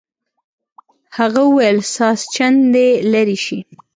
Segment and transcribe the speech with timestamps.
[1.17, 3.59] هغه وویل ساسچن دې لرې شي.